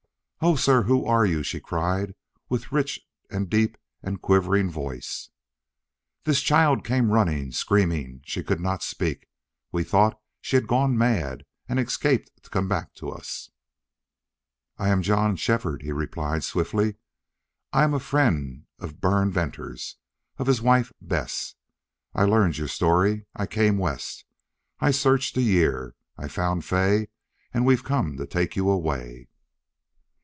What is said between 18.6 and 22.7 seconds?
of Bern Venters of his wife Bess. I learned your